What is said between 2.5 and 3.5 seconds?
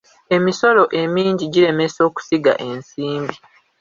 ensimbi.